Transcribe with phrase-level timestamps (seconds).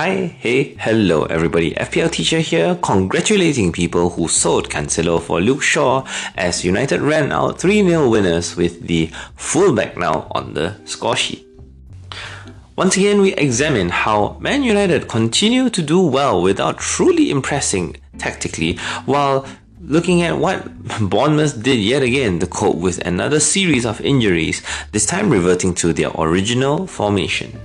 [0.00, 1.72] Hi, hey, hello everybody.
[1.72, 6.06] FPL teacher here, congratulating people who sold Cancelo for Luke Shaw
[6.38, 11.46] as United ran out 3 0 winners with the fullback now on the score sheet.
[12.76, 18.78] Once again, we examine how Man United continue to do well without truly impressing tactically,
[19.04, 19.44] while
[19.82, 20.64] looking at what
[21.10, 25.92] Bournemouth did yet again to cope with another series of injuries, this time reverting to
[25.92, 27.60] their original formation.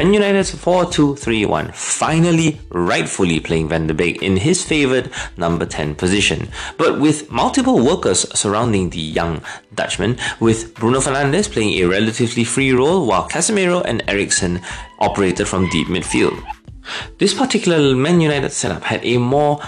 [0.00, 6.48] Man United's 4-2-3-1 finally rightfully playing Van de Beek in his favoured number 10 position,
[6.78, 9.42] but with multiple workers surrounding the young
[9.74, 14.62] Dutchman, with Bruno Fernandes playing a relatively free role while Casemiro and Eriksen
[15.00, 16.42] operated from deep midfield.
[17.18, 19.60] This particular Man United setup had a more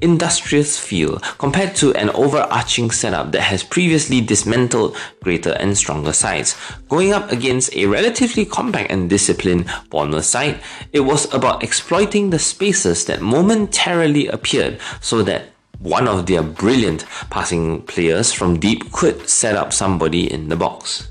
[0.00, 6.56] industrious feel compared to an overarching setup that has previously dismantled greater and stronger sides.
[6.88, 10.60] Going up against a relatively compact and disciplined Bournemouth side,
[10.92, 17.06] it was about exploiting the spaces that momentarily appeared so that one of their brilliant
[17.30, 21.08] passing players from deep could set up somebody in the box.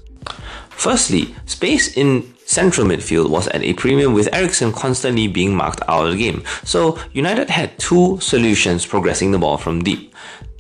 [0.70, 6.08] Firstly, space in central midfield was at a premium with Eriksen constantly being marked out
[6.08, 6.44] of the game.
[6.64, 10.16] So United had two solutions progressing the ball from deep.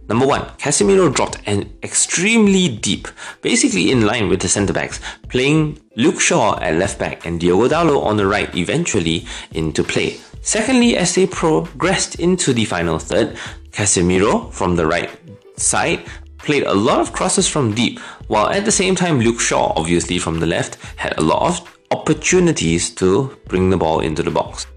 [0.07, 3.07] Number one, Casemiro dropped an extremely deep,
[3.41, 7.67] basically in line with the centre backs, playing Luke Shaw at left back and Diogo
[7.67, 10.19] Dalot on the right eventually into play.
[10.41, 13.35] Secondly, as they progressed into the final third,
[13.71, 15.09] Casemiro from the right
[15.57, 16.05] side
[16.37, 20.17] played a lot of crosses from deep, while at the same time Luke Shaw, obviously
[20.17, 24.67] from the left, had a lot of opportunities to bring the ball into the box.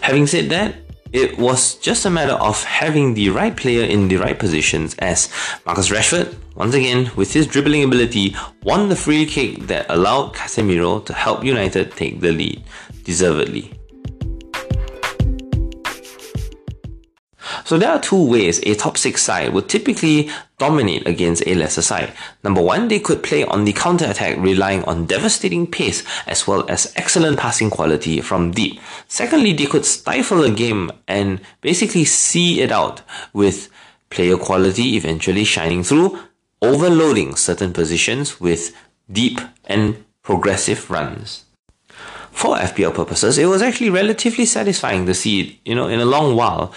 [0.00, 0.76] Having said that,
[1.12, 5.30] it was just a matter of having the right player in the right positions as
[5.64, 11.04] Marcus Rashford, once again with his dribbling ability, won the free kick that allowed Casemiro
[11.06, 12.62] to help United take the lead
[13.04, 13.75] deservedly.
[17.66, 21.82] So there are two ways a top six side would typically dominate against a lesser
[21.82, 22.12] side.
[22.44, 26.64] Number one, they could play on the counter attack, relying on devastating pace as well
[26.70, 28.78] as excellent passing quality from deep.
[29.08, 33.68] Secondly, they could stifle a game and basically see it out with
[34.10, 36.20] player quality eventually shining through,
[36.62, 38.76] overloading certain positions with
[39.10, 41.46] deep and progressive runs
[42.36, 46.36] for FPL purposes, it was actually relatively satisfying to see, you know, in a long
[46.36, 46.70] while,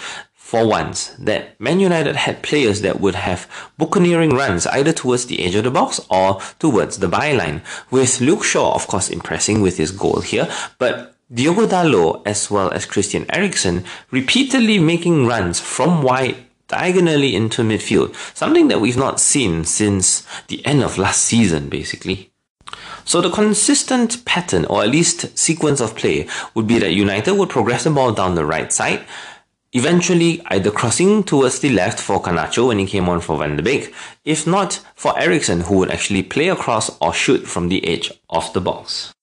[0.50, 3.46] for once that Man United had players that would have
[3.78, 8.42] buccaneering runs either towards the edge of the box or towards the byline, with Luke
[8.42, 13.26] Shaw, of course, impressing with his goal here, but Diogo Dalot as well as Christian
[13.30, 20.26] Eriksen repeatedly making runs from wide diagonally into midfield, something that we've not seen since
[20.48, 22.32] the end of last season, basically.
[23.04, 27.50] So the consistent pattern, or at least sequence of play, would be that United would
[27.50, 29.04] progress the ball down the right side,
[29.72, 33.62] Eventually, either crossing towards the left for Garnacho when he came on for Van de
[33.62, 33.94] Beek,
[34.24, 38.52] if not for Eriksen who would actually play across or shoot from the edge of
[38.52, 39.14] the box.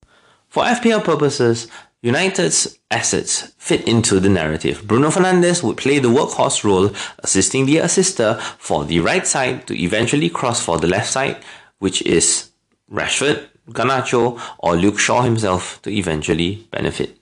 [0.47, 1.67] For FPL purposes,
[2.01, 4.87] United's assets fit into the narrative.
[4.87, 9.77] Bruno Fernandes would play the workhorse role, assisting the assister for the right side to
[9.77, 11.37] eventually cross for the left side,
[11.79, 12.51] which is
[12.89, 17.17] Rashford, Garnacho, or Luke Shaw himself to eventually benefit.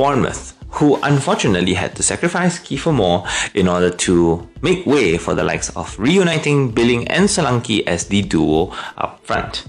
[0.00, 5.44] Bournemouth, who unfortunately had to sacrifice Kiefer Moore in order to make way for the
[5.44, 9.66] likes of reuniting Billing and Solanke as the duo up front.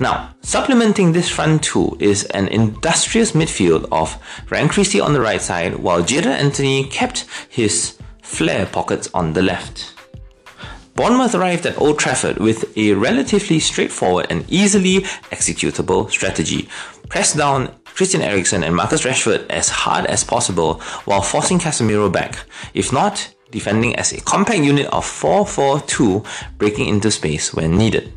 [0.00, 4.18] Now, supplementing this front two is an industrious midfield of
[4.50, 9.42] Ryan Christie on the right side, while Jaidon Anthony kept his flair pockets on the
[9.42, 9.94] left.
[10.96, 16.68] Bournemouth arrived at Old Trafford with a relatively straightforward and easily executable strategy.
[17.08, 22.46] Press down Christian Eriksen and Marcus Rashford as hard as possible while forcing Casemiro back,
[22.72, 26.24] if not, defending as a compact unit of 4-4-2,
[26.56, 28.10] breaking into space when needed.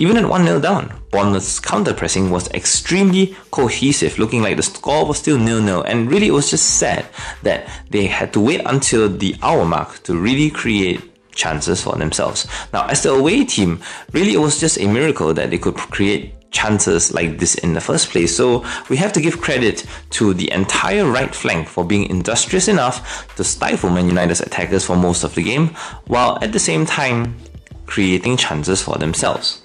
[0.00, 5.06] Even at 1 0 down, Bournemouth's counter pressing was extremely cohesive, looking like the score
[5.06, 7.06] was still 0 0, and really it was just sad
[7.44, 11.00] that they had to wait until the hour mark to really create
[11.32, 12.48] chances for themselves.
[12.72, 13.80] Now, as the away team,
[14.10, 17.80] really it was just a miracle that they could create chances like this in the
[17.80, 18.34] first place.
[18.34, 23.26] So we have to give credit to the entire right flank for being industrious enough
[23.36, 25.68] to stifle Man United's attackers for most of the game,
[26.06, 27.36] while at the same time
[27.84, 29.63] creating chances for themselves.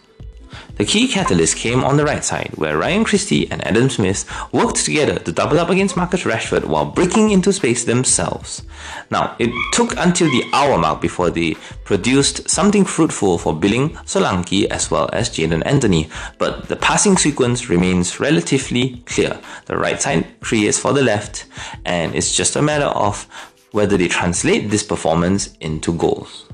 [0.80, 4.24] The key catalyst came on the right side, where Ryan Christie and Adam Smith
[4.54, 8.64] worked together to double up against Marcus Rashford while breaking into space themselves.
[9.12, 14.68] Now, it took until the hour mark before they produced something fruitful for Billing, Solanke,
[14.68, 19.38] as well as Jaidon Anthony, but the passing sequence remains relatively clear.
[19.66, 21.48] The right side creates for the left,
[21.84, 23.28] and it's just a matter of
[23.74, 26.46] whether they translate this performance into goals.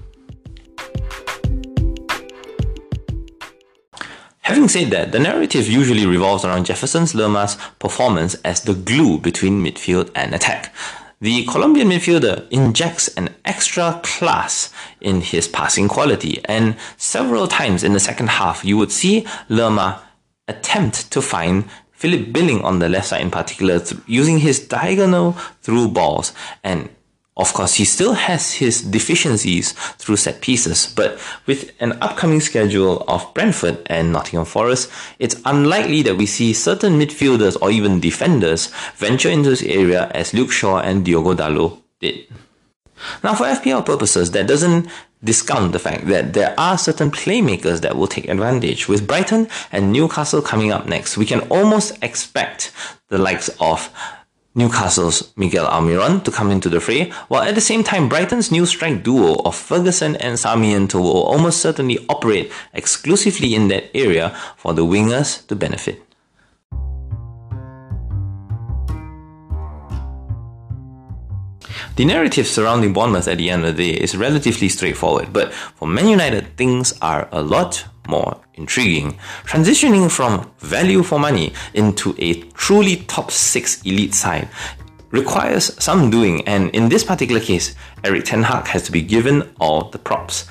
[4.46, 9.64] Having said that, the narrative usually revolves around Jefferson's Lerma's performance as the glue between
[9.64, 10.72] midfield and attack.
[11.20, 14.72] The Colombian midfielder injects an extra class
[15.02, 20.04] in his passing quality, and several times in the second half, you would see Lerma
[20.48, 25.32] attempt to find Philip Billing on the left side in particular, using his diagonal
[25.64, 26.34] through balls
[26.64, 26.90] and
[27.38, 33.04] of course, he still has his deficiencies through set pieces, but with an upcoming schedule
[33.10, 34.90] of Brentford and Nottingham Forest,
[35.20, 40.34] it's unlikely that we see certain midfielders or even defenders venture into this area as
[40.34, 42.26] Luke Shaw and Diogo Dalot did.
[43.22, 44.88] Now, for FPL purposes, that doesn't
[45.22, 48.88] discount the fact that there are certain playmakers that will take advantage.
[48.88, 52.72] With Brighton and Newcastle coming up next, we can almost expect
[53.10, 53.90] the likes of
[54.56, 58.66] Newcastle's Miguel Almiron to come into the fray, while at the same time Brighton's new
[58.66, 64.74] strike duo of Ferguson and Sarmiento will almost certainly operate exclusively in that area for
[64.74, 66.02] the wingers to benefit.
[71.98, 75.88] The narrative surrounding Bournemouth at the end of the day is relatively straightforward, but for
[75.88, 79.18] Man United, things are a lot more intriguing.
[79.44, 84.48] Transitioning from value for money into a truly top six elite side
[85.12, 89.54] requires some doing, and in this particular case, Erik Ten Hag has to be given
[89.60, 90.48] all the props.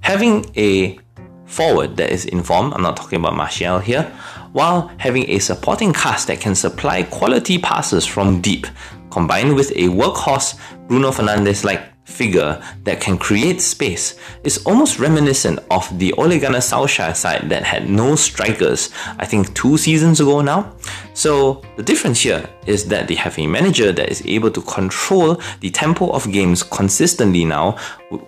[0.00, 0.98] Having a
[1.46, 4.04] forward that is informed, I'm not talking about Martial here,
[4.52, 8.66] while having a supporting cast that can supply quality passes from deep,
[9.10, 10.58] combined with a workhorse
[10.88, 11.82] Bruno Fernandes like
[12.18, 17.62] figure that can create space is almost reminiscent of the Ole Gunnar Solskjaer side that
[17.62, 20.72] had no strikers, I think two seasons ago now.
[21.14, 25.40] So the difference here is that they have a manager that is able to control
[25.60, 27.76] the tempo of games consistently now,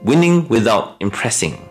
[0.03, 1.70] winning without impressing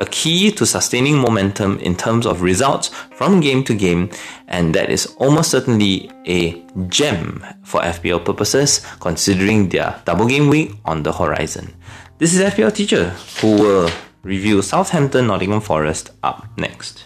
[0.00, 4.10] a key to sustaining momentum in terms of results from game to game,
[4.48, 10.72] and that is almost certainly a gem for FPL purposes considering their double game week
[10.84, 11.74] on the horizon.
[12.18, 13.10] This is FPL Teacher
[13.40, 13.90] who will
[14.22, 17.04] review Southampton Nottingham Forest up next.